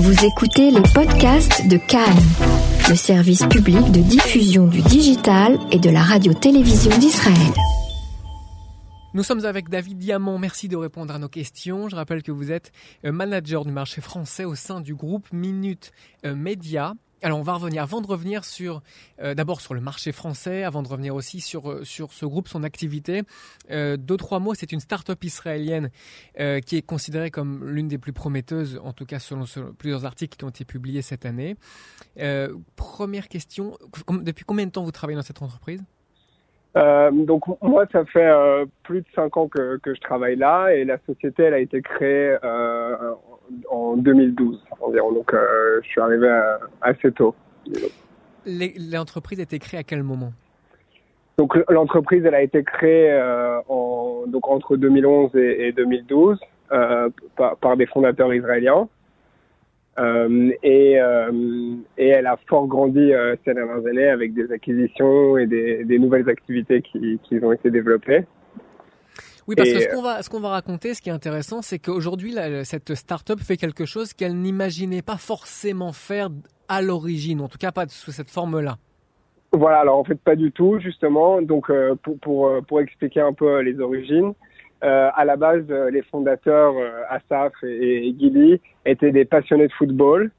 [0.00, 2.22] Vous écoutez les podcasts de Cannes,
[2.88, 7.52] le service public de diffusion du digital et de la radio-télévision d'Israël.
[9.12, 10.38] Nous sommes avec David Diamant.
[10.38, 11.88] Merci de répondre à nos questions.
[11.88, 12.70] Je rappelle que vous êtes
[13.04, 15.90] euh, manager du marché français au sein du groupe Minute
[16.24, 16.94] euh, Média.
[17.22, 18.80] Alors on va revenir, avant de revenir sur
[19.20, 22.46] euh, d'abord sur le marché français, avant de revenir aussi sur euh, sur ce groupe,
[22.46, 23.22] son activité.
[23.70, 25.90] Euh, deux trois mots, c'est une start-up israélienne
[26.66, 29.44] qui est considérée comme l'une des plus prometteuses, en tout cas selon,
[29.76, 31.56] plusieurs articles qui ont été publiés cette année.
[32.76, 33.76] Première question,
[34.08, 35.82] depuis combien de temps vous travaillez dans cette entreprise?
[36.76, 40.68] Euh, donc moi, ça fait euh, plus de cinq ans que, que, je travaille là
[40.68, 43.14] et la société, elle a été créée euh,
[43.70, 45.12] en 2012 environ.
[45.12, 46.28] Donc je suis arrivé
[46.82, 47.34] assez tôt.
[48.46, 50.32] L'entreprise a été créée à quel moment?
[51.38, 53.18] Donc l'entreprise, elle a été créée
[53.68, 56.38] en, donc entre 2011 et, et 2012
[57.36, 58.88] par, par, des fondateurs israéliens.
[59.98, 65.36] Euh, et, euh, et, elle a fort grandi euh, ces dernières années avec des acquisitions
[65.36, 68.24] et des, des nouvelles activités qui, qui, ont été développées.
[69.48, 71.62] Oui, parce et que ce qu'on va, ce qu'on va raconter, ce qui est intéressant,
[71.62, 76.28] c'est qu'aujourd'hui, cette start-up fait quelque chose qu'elle n'imaginait pas forcément faire
[76.68, 78.76] à l'origine, en tout cas pas sous cette forme-là.
[79.52, 81.40] Voilà, alors en fait pas du tout, justement.
[81.40, 84.34] Donc pour, pour, pour expliquer un peu les origines,
[84.84, 89.66] euh, à la base, euh, les fondateurs, euh, Asaf et, et Gili, étaient des passionnés
[89.66, 90.30] de football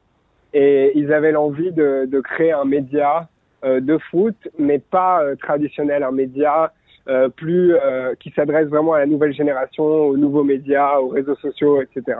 [0.53, 3.27] et ils avaient l'envie de, de, créer un média
[3.65, 6.71] euh, de foot, mais pas euh, traditionnel, un média
[7.09, 7.73] euh, plus
[8.19, 12.17] qui s'adresse vraiment à la nouvelle génération, aux nouveaux médias, aux réseaux sociaux, etc.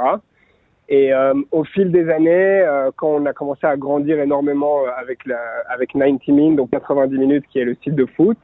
[0.92, 1.12] Et
[1.52, 5.38] au fil des années, quand on a commencé à grandir énormément avec la,
[5.70, 8.40] avec 90 Min, donc 90 minutes, qui est le site de foot,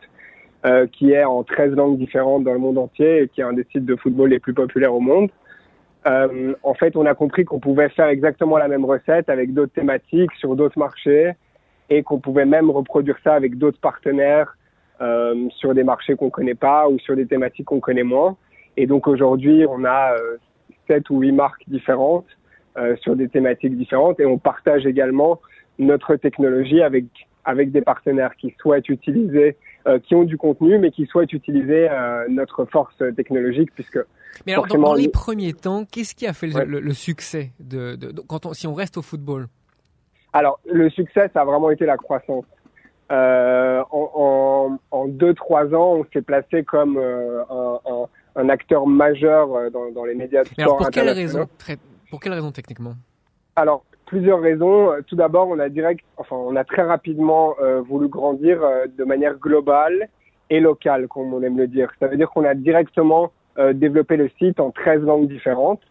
[0.65, 3.53] euh, qui est en 13 langues différentes dans le monde entier et qui est un
[3.53, 5.29] des sites de football les plus populaires au monde.
[6.07, 9.73] Euh, en fait, on a compris qu'on pouvait faire exactement la même recette avec d'autres
[9.73, 11.33] thématiques sur d'autres marchés
[11.91, 14.57] et qu'on pouvait même reproduire ça avec d'autres partenaires
[15.01, 18.35] euh, sur des marchés qu'on connaît pas ou sur des thématiques qu'on connaît moins.
[18.75, 20.15] Et donc aujourd'hui, on a
[20.87, 22.25] sept ou huit marques différentes
[23.01, 25.39] sur des thématiques différentes et on partage également
[25.77, 27.05] notre technologie avec
[27.45, 29.55] avec des partenaires qui souhaitent utiliser
[29.87, 33.99] euh, qui ont du contenu, mais qui souhaitent utiliser euh, notre force technologique, puisque.
[34.45, 36.65] Mais alors, dans, dans, les premiers temps, qu'est-ce qui a fait ouais.
[36.65, 39.47] le, le, succès de, de, de, quand on, si on reste au football?
[40.33, 42.45] Alors, le succès, ça a vraiment été la croissance.
[43.11, 48.87] Euh, en, en, en, deux trois ans, on s'est placé comme un, un, un, acteur
[48.87, 51.47] majeur dans, dans les médias de Mais alors, pour quelle raison
[52.09, 52.95] Pour quelle raison techniquement?
[53.55, 54.89] Alors, plusieurs raisons.
[55.07, 59.03] Tout d'abord, on a direct, enfin, on a très rapidement euh, voulu grandir euh, de
[59.03, 60.09] manière globale
[60.49, 61.91] et locale, comme on aime le dire.
[61.99, 65.81] Ça veut dire qu'on a directement euh, développé le site en 13 langues différentes,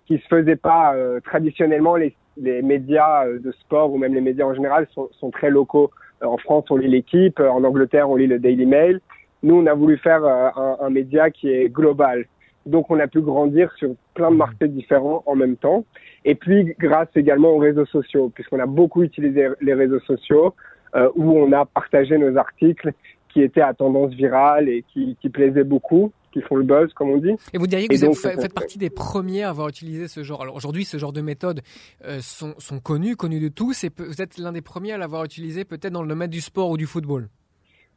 [0.00, 1.96] ce qui se faisait pas euh, traditionnellement.
[1.96, 5.48] Les, les, médias euh, de sport ou même les médias en général sont, sont très
[5.48, 5.90] locaux.
[6.22, 7.40] en France, on lit l'équipe.
[7.40, 9.00] En Angleterre, on lit le Daily Mail.
[9.42, 12.26] Nous, on a voulu faire un, un média qui est global.
[12.68, 15.84] Donc, on a pu grandir sur plein de marchés différents en même temps.
[16.24, 20.54] Et puis, grâce également aux réseaux sociaux, puisqu'on a beaucoup utilisé les réseaux sociaux,
[20.94, 22.92] euh, où on a partagé nos articles
[23.30, 27.10] qui étaient à tendance virale et qui, qui plaisaient beaucoup qui font le buzz, comme
[27.10, 27.34] on dit.
[27.52, 30.22] Et vous diriez que vous donc, êtes, faites partie des premiers à avoir utilisé ce
[30.22, 30.42] genre.
[30.42, 31.62] Alors aujourd'hui, ce genre de méthodes
[32.04, 35.24] euh, sont, sont connues, connues de tous, et vous êtes l'un des premiers à l'avoir
[35.24, 37.28] utilisé peut-être dans le domaine du sport ou du football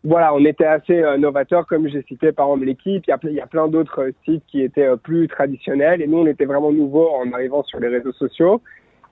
[0.03, 3.03] voilà, on était assez euh, novateurs, comme j'ai cité par exemple l'équipe.
[3.07, 6.19] Il, il y a, plein d'autres euh, sites qui étaient euh, plus traditionnels et nous,
[6.19, 8.61] on était vraiment nouveaux en arrivant sur les réseaux sociaux.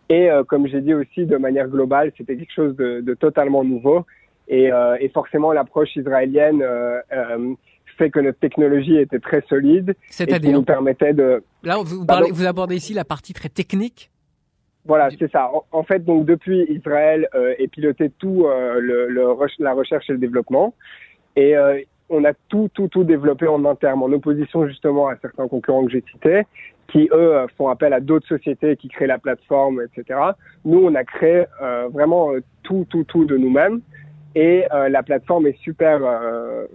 [0.09, 3.63] Et euh, comme j'ai dit aussi, de manière globale, c'était quelque chose de, de, totalement
[3.63, 4.05] nouveau.
[4.47, 6.99] Et, euh, et forcément, l'approche israélienne euh,
[7.97, 9.93] fait que notre technologie était très solide.
[10.07, 11.43] C'est-à-dire nous permettait de.
[11.63, 14.09] Là, vous, parlez, vous abordez ici la partie très technique
[14.85, 15.51] voilà, c'est ça.
[15.53, 19.23] En, en, fait, donc depuis Israël euh, est piloté tout euh, le, le,
[19.59, 20.73] la recherche et le développement,
[21.35, 21.79] et euh,
[22.09, 25.91] on a tout, tout, tout développé en interne, en opposition justement à certains concurrents que
[25.91, 26.43] j'ai cités,
[26.87, 30.19] qui eux font appel à d'autres sociétés qui créent la plateforme, etc.
[30.65, 32.31] Nous, on a créé euh, vraiment
[32.63, 33.81] tout, tout, tout de nous-mêmes,
[34.33, 36.65] et euh, la plateforme est super, euh,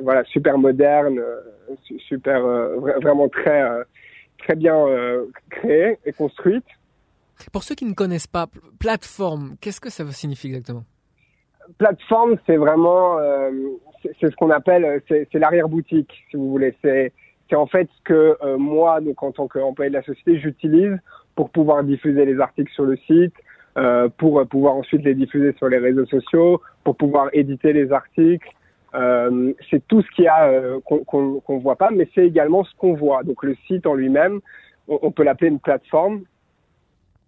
[0.00, 1.20] voilà, super moderne,
[2.08, 2.42] super,
[3.00, 3.62] vraiment très,
[4.38, 4.84] très bien
[5.48, 6.64] créée et construite.
[7.52, 8.46] Pour ceux qui ne connaissent pas,
[8.78, 10.84] plateforme, qu'est-ce que ça signifie exactement?
[11.78, 13.50] Plateforme, c'est vraiment, euh,
[14.02, 16.74] c'est ce qu'on appelle, c'est l'arrière-boutique, si vous voulez.
[16.82, 17.12] C'est
[17.52, 20.96] en fait ce que euh, moi, donc en tant qu'employé de la société, j'utilise
[21.34, 23.34] pour pouvoir diffuser les articles sur le site,
[23.78, 28.48] euh, pour pouvoir ensuite les diffuser sur les réseaux sociaux, pour pouvoir éditer les articles.
[28.94, 32.64] Euh, c'est tout ce qu'il y a euh, qu'on qu voit pas, mais c'est également
[32.64, 33.22] ce qu'on voit.
[33.22, 34.40] Donc le site en lui-même,
[34.88, 36.22] on peut l'appeler une plateforme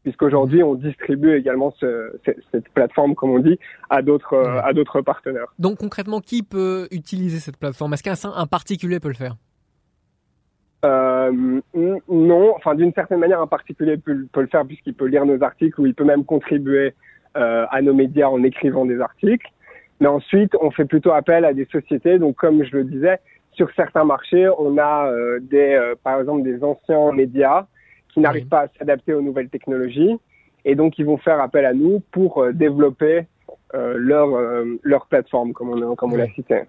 [0.02, 2.12] puisqu'aujourd'hui on distribue également ce,
[2.52, 3.58] cette, plateforme, comme on dit,
[3.90, 5.52] à d'autres à d'autres partenaires.
[5.58, 7.94] Donc concrètement, qui peut utiliser cette plateforme?
[7.94, 9.37] Est-ce qu'un un particulier peut le faire?
[10.84, 11.60] Euh,
[12.08, 15.40] non, enfin d'une certaine manière, un particulier peut, peut le faire puisqu'il peut lire nos
[15.43, 16.94] articles ou il peut même contribuer
[17.37, 19.46] euh, à nos médias en écrivant des articles.
[20.00, 22.19] Mais ensuite, on fait plutôt appel à des sociétés.
[22.19, 23.20] Donc, comme je le disais,
[23.52, 27.66] sur certains marchés, on a euh, des, euh, par exemple, des anciens médias
[28.12, 30.19] qui n'arrivent pas à s'adapter aux nouvelles technologies,
[30.64, 33.26] et donc ils vont faire appel à nous pour euh, développer
[33.75, 34.29] leur
[34.82, 36.64] leur plateforme, comme on comme on l'a cité.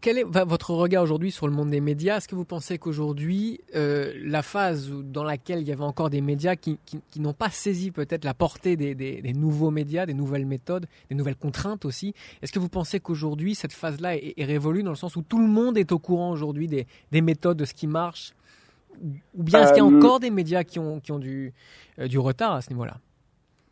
[0.00, 2.18] Quel est votre regard aujourd'hui sur le monde des médias?
[2.18, 6.20] Est-ce que vous pensez qu'aujourd'hui, euh, la phase dans laquelle il y avait encore des
[6.20, 10.06] médias qui, qui, qui n'ont pas saisi peut-être la portée des, des, des, nouveaux médias,
[10.06, 14.34] des nouvelles méthodes, des nouvelles contraintes aussi, est-ce que vous pensez qu'aujourd'hui, cette phase-là est,
[14.36, 17.20] est, révolue dans le sens où tout le monde est au courant aujourd'hui des, des
[17.20, 18.34] méthodes, de ce qui marche
[19.36, 21.52] Ou bien est-ce qu'il y a euh, encore des médias qui ont, qui ont du,
[21.98, 22.94] euh, du retard à ce niveau-là?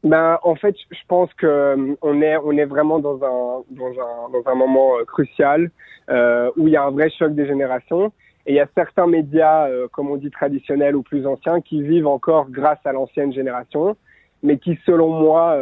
[0.05, 3.91] Ben, en fait, je pense que euh, on est on est vraiment dans un dans
[3.91, 5.71] un dans un moment crucial
[6.11, 8.13] euh, où il y a un vrai choc des générations.
[8.47, 11.83] Et il y a certains médias, euh, comme on dit traditionnels ou plus anciens, qui
[11.83, 13.97] vivent encore grâce à l'ancienne génération,
[14.43, 15.59] mais qui, selon moi,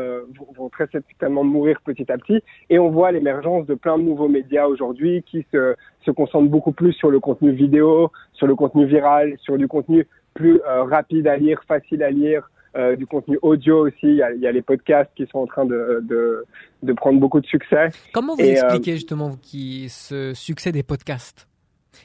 [0.57, 2.43] vont très certainement mourir petit à petit.
[2.71, 5.75] Et on voit l'émergence de plein de nouveaux médias aujourd'hui qui se
[6.05, 10.07] se concentrent beaucoup plus sur le contenu vidéo, sur le contenu viral, sur du contenu
[10.35, 13.99] plus rapide à lire, facile à lire, euh, du contenu audio aussi.
[14.03, 16.45] Il y, a, il y, a, les podcasts qui sont en train de, de,
[16.83, 17.91] de prendre beaucoup de succès.
[18.13, 21.47] Comment vous euh, expliquez justement qui, ce succès des podcasts?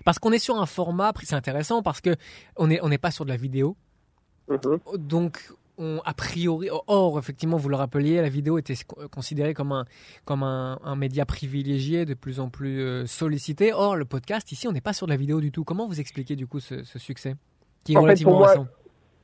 [0.06, 2.12] Parce qu'on est sur un format, c'est intéressant parce que
[2.56, 3.76] on n'est on n'est pas sur de la vidéo.
[4.48, 4.98] Mm-hmm.
[4.98, 5.40] Donc,
[6.06, 8.76] a priori, or, effectivement, vous le rappeliez, la vidéo était
[9.12, 9.86] considérée comme un,
[10.26, 13.72] comme un, un média privilégié, de plus en plus euh, sollicité.
[13.74, 15.64] Or, le podcast, ici, on n'est pas sur de la vidéo du tout.
[15.64, 17.36] Comment vous expliquez, du coup, ce, ce succès
[17.86, 18.68] qui est en relativement fait, récent?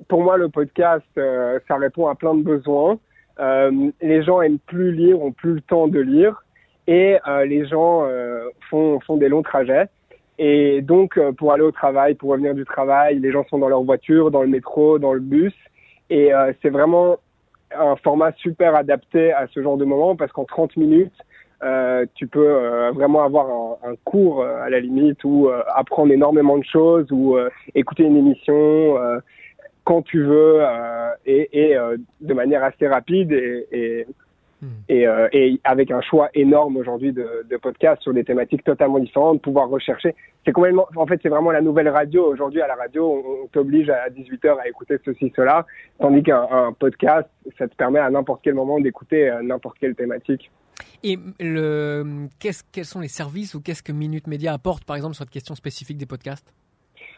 [0.07, 2.99] pour moi, le podcast, euh, ça répond à plein de besoins.
[3.39, 6.43] Euh, les gens aiment plus lire, ont plus le temps de lire,
[6.87, 8.07] et euh, les gens
[8.69, 9.87] font, font des longs trajets.
[10.37, 13.83] Et donc, pour aller au travail, pour revenir du travail, les gens sont dans leur
[13.83, 15.53] voiture, dans le métro, dans le bus,
[16.09, 16.31] et
[16.61, 17.17] c'est vraiment
[17.75, 21.13] un format super adapté à ce genre de moment parce qu'en 30 minutes,
[21.63, 26.57] euh, tu peux euh, vraiment avoir un, un, cours à la limite ou apprendre énormément
[26.57, 27.37] de choses ou
[27.73, 28.97] écouter une émission
[29.85, 34.07] quand tu veux euh, et, et euh, de manière assez rapide et, et,
[34.65, 34.83] hmm.
[34.89, 39.00] et, euh, et avec un choix énorme aujourd'hui de, de, podcasts sur des thématiques totalement
[39.00, 40.15] différentes, pouvoir rechercher.
[40.45, 42.25] C'est complètement, en fait, c'est vraiment la nouvelle radio.
[42.25, 45.65] Aujourd'hui, à la radio, on, t'oblige à 18 heures à écouter ceci, cela,
[46.00, 47.27] tandis qu'un podcast,
[47.57, 50.51] ça te permet à n'importe quel moment d'écouter n'importe quelle thématique.
[51.03, 55.23] Et le, quels sont les services ou qu'est-ce que Minute Média apporte, par exemple, sur
[55.23, 56.53] cette question spécifique des podcasts?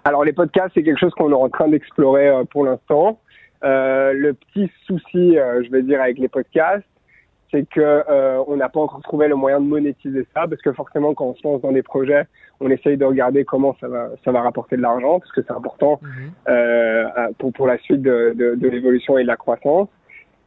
[0.04, 3.20] Alors les podcasts, c'est quelque chose qu'on est en train d'explorer euh, pour l'instant.
[3.64, 6.86] Euh, le petit souci, euh, je vais dire, avec les podcasts,
[7.52, 10.74] c'est que euh, on n'a pas encore trouvé le moyen de monétiser ça, parce que
[10.74, 12.26] forcément, quand on se lance dans des projets,
[12.60, 15.54] on essaye de regarder comment ça va, ça va rapporter de l'argent, parce que c'est
[15.54, 16.32] important mhm.
[16.50, 17.06] euh,
[17.38, 19.88] pour pour la suite de, de, de l'évolution et de la croissance,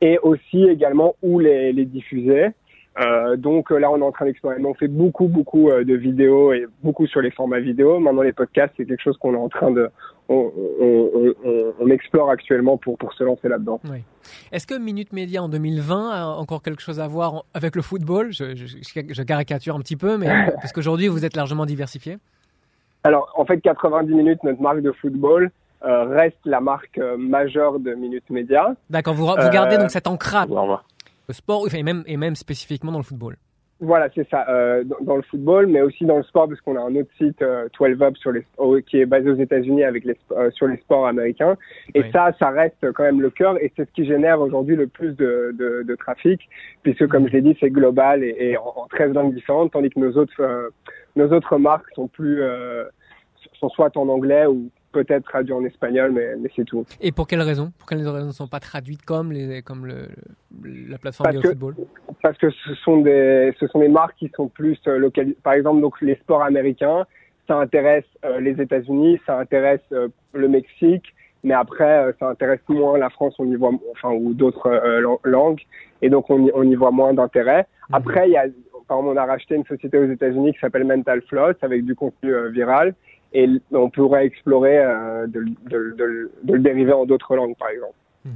[0.00, 2.48] et aussi également où les, les diffuser.
[2.98, 4.56] Euh, donc là, on est en train d'explorer.
[4.64, 8.00] On fait beaucoup, beaucoup euh, de vidéos et beaucoup sur les formats vidéo.
[8.00, 9.88] Maintenant, les podcasts, c'est quelque chose qu'on est en train de,
[10.28, 13.80] on, on, on, on, explore actuellement pour pour se lancer là-dedans.
[13.88, 14.02] Oui.
[14.52, 18.32] Est-ce que Minute Média en 2020 a encore quelque chose à voir avec le football?
[18.32, 22.18] Je, je, je, caricature un petit peu, mais parce qu'aujourd'hui, vous êtes largement diversifié.
[23.04, 25.50] Alors, en fait, 90 minutes, notre marque de football.
[25.82, 28.74] Euh, reste la marque euh, majeure de Minute Média.
[28.90, 30.48] D'accord, vous, vous gardez donc cet ancrage
[31.32, 33.36] sport et même, et même spécifiquement dans le football.
[33.82, 36.76] Voilà, c'est ça, euh, dans, dans, le football, mais aussi dans le sport, parce qu'on
[36.76, 38.44] a un autre site, euh, 12 Up, sur les,
[38.82, 41.56] qui est basé aux États-Unis avec les, euh, sur les sports américains.
[41.94, 42.10] Et oui.
[42.12, 45.16] ça, ça reste quand même le cœur, et c'est ce qui génère aujourd'hui le plus
[45.16, 46.42] de, de, de, trafic,
[46.82, 49.88] puisque comme je l'ai dit, c'est global et, et en, en, 13 langues différentes, tandis
[49.88, 50.68] que nos autres, euh,
[51.16, 52.42] nos autres marques sont plus,
[53.58, 56.84] sont soit en anglais ou peut-être traduit en espagnol, mais, mais c'est tout.
[57.00, 60.08] Et pour quelles raisons Pour quelles raisons ne sont pas traduites comme, les, comme le,
[60.88, 61.74] la plateforme de football?
[62.22, 65.36] Parce que ce sont, des, ce sont des marques qui sont plus euh, localisées.
[65.42, 67.06] Par exemple, donc, les sports américains,
[67.50, 72.60] ça intéresse euh, les États-Unis, ça intéresse euh, le Mexique, mais après, euh, ça intéresse
[72.68, 74.70] moins la France, on y voit, enfin, ou d'autres
[75.24, 75.60] langues,
[76.02, 77.66] et donc on y, on y voit moins d'intérêt.
[77.88, 77.94] Mmh.
[77.94, 78.44] Après, il y a,
[78.86, 81.94] par exemple, on a racheté une société aux États-Unis qui s'appelle Mental Floss avec du
[81.94, 82.94] contenu viral
[83.32, 87.68] et on pourrait explorer euh, de, de, de, de, le dériver en d'autres langues, par
[87.68, 87.94] exemple.
[88.24, 88.30] Mmh.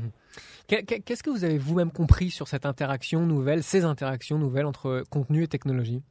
[0.66, 5.42] Qu'est-ce que vous avez vous-même compris sur cette interaction nouvelle, ces interactions nouvelles entre contenu
[5.42, 6.02] et technologie?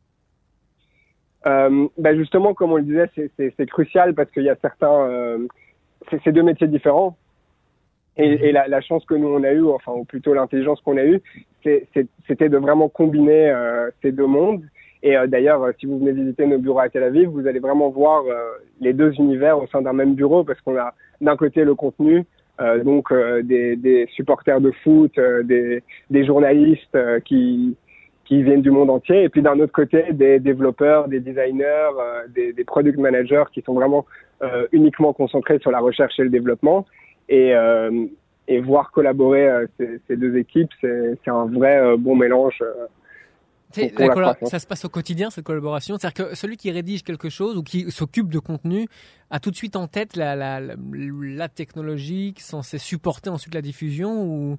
[1.48, 5.08] Euh, ben Justement, comme on le disait, c'est crucial parce qu'il y a certains...
[5.08, 5.48] Euh,
[6.24, 7.18] c'est deux métiers différents.
[8.16, 11.04] Et, la, la, chance que nous on a eue, enfin ou plutôt l'intelligence qu'on a
[11.04, 11.20] eue,
[11.64, 14.62] c'était de vraiment combiner euh, ces deux mondes.
[15.04, 17.90] Et euh, d'ailleurs, si vous venez visiter nos bureaux à Tel Aviv, vous allez vraiment
[17.90, 18.24] voir
[18.82, 22.26] les deux univers au sein d'un même bureau, parce qu'on a d'un côté le contenu,
[22.84, 25.12] donc des, supporters de foot,
[25.44, 25.84] des,
[26.26, 27.76] journalistes qui
[28.30, 31.92] viennent du monde entier, et puis d'un autre côté des développeurs, des designers,
[32.34, 34.06] des, product managers qui sont vraiment
[34.72, 36.86] uniquement concentrés sur la recherche et le développement
[37.30, 38.06] et, euh,
[38.64, 39.66] voir collaborer euh,
[40.08, 42.62] ces, deux équipes, c'est un vrai euh, bon mélange.
[43.74, 47.64] Ça se passe au quotidien cette collaboration, c'est-à-dire que celui qui rédige quelque chose ou
[47.64, 48.88] qui s'occupe de contenu
[49.30, 53.62] a tout de suite en tête la, la, la, la technologie censée supporter ensuite la
[53.62, 54.58] diffusion ou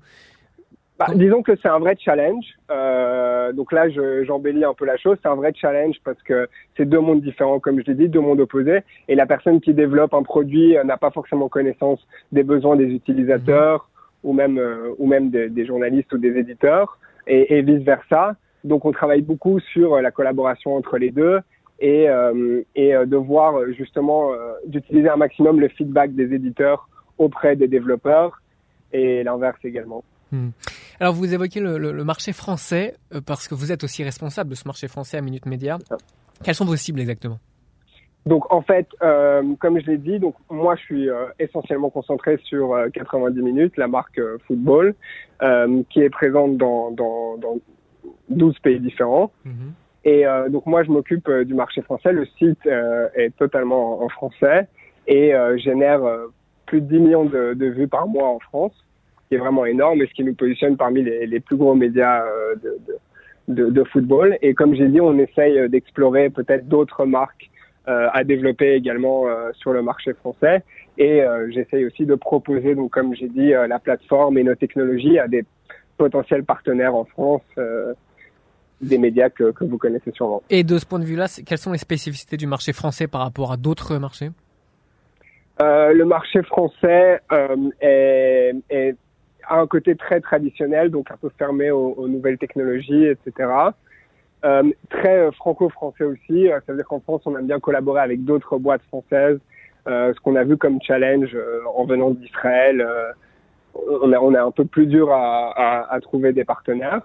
[0.99, 2.45] bah, disons que c'est un vrai challenge.
[2.71, 3.89] Euh, donc là,
[4.25, 5.19] j'embellis un peu la chose.
[5.23, 8.21] C'est un vrai challenge parce que c'est deux mondes différents, comme je l'ai dit, deux
[8.21, 8.81] mondes opposés.
[9.09, 11.99] Et la personne qui développe un produit euh, n'a pas forcément connaissance
[12.31, 13.89] des besoins des utilisateurs
[14.23, 18.37] ou même euh, ou même des, des, journalistes ou des éditeurs et, et, vice versa.
[18.65, 21.41] Donc on travaille beaucoup sur la collaboration entre les deux
[21.81, 24.31] et euh, et de voir justement
[24.67, 28.41] d'utiliser un maximum le feedback des éditeurs auprès des développeurs
[28.93, 30.03] et l'inverse également.
[30.33, 30.51] Hmm.
[31.01, 34.67] Alors vous évoquez le, marché français euh, parce que vous êtes aussi responsable de ce
[34.67, 35.79] marché français à Minute Média.
[36.43, 37.39] Quelles sont vos cibles exactement?
[38.27, 42.39] Donc en fait, euh, comme je l'ai dit, donc moi je suis euh, essentiellement concentré
[42.45, 44.95] sur 90 minutes, la marque football,
[45.91, 47.59] qui est présente dans, dans, dans
[48.29, 49.33] 12 pays différents.
[49.45, 49.73] Mhm.
[50.07, 52.13] Et donc moi je m'occupe du marché français.
[52.13, 54.69] Le site est totalement en, français
[55.07, 56.03] et génère
[56.67, 58.85] plus de 10 millions de, de vues par mois en France
[59.29, 62.25] qui est vraiment énorme et ce qui nous positionne parmi les, les plus gros médias
[62.25, 62.79] euh, de,
[63.49, 64.39] de, de, football.
[64.43, 67.51] Et comme j'ai dit, on essaye d'explorer peut-être d'autres marques
[67.89, 70.63] euh, à développer également euh, sur le marché français.
[70.97, 75.19] Et euh, j'essaye aussi de proposer, donc comme j'ai dit, la plateforme et nos technologies
[75.19, 75.45] à des
[75.97, 77.43] potentiels partenaires en France
[78.81, 80.43] des médias que, que, vous connaissez sûrement.
[80.51, 83.53] Et de ce point de vue-là, quelles sont les spécificités du marché français par rapport
[83.53, 84.31] à d'autres marchés?
[85.63, 88.97] Euh, Le marché français euh, est, est,
[89.49, 93.51] a un côté très traditionnel, donc un peu fermé aux, nouvelles technologies, etc.
[94.45, 98.59] Euh, très franco-français aussi, ça veut dire qu'en France, on aime bien collaborer avec d'autres
[98.59, 99.39] boîtes françaises.
[99.87, 101.37] Ce qu'on a vu comme challenge
[101.77, 102.87] en venant d'Israël,
[103.75, 107.03] on, est, on un peu plus dur à, à, à trouver des partenaires.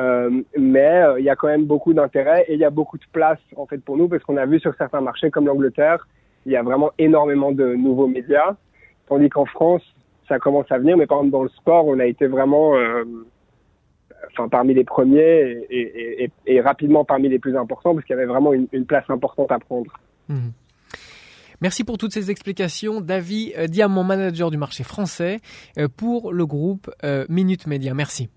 [0.00, 0.44] Mm-hmm.
[0.58, 3.38] mais il y a quand même beaucoup d'intérêt et il y a beaucoup de place
[3.56, 6.06] en fait pour nous parce qu'on a vu sur certains marchés comme l'Angleterre,
[6.46, 8.56] il y a vraiment énormément de nouveaux médias,
[9.08, 9.82] tandis qu'en France,
[10.28, 13.04] ça commence à venir, mais par exemple dans le sport, on a été vraiment, euh,
[14.50, 18.86] parmi les premiers et, rapidement parmi les plus importants parce qu'il y avait vraiment une,
[18.86, 19.92] place importante à prendre.
[20.28, 20.52] Mhm.
[21.60, 25.40] Merci pour toutes ces explications, David euh, Diamant, manager du marché français
[25.76, 26.90] euh, pour le groupe
[27.28, 27.92] Minute Média.
[27.92, 28.30] Merci.